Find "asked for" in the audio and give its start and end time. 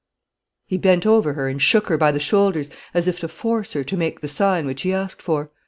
4.93-5.51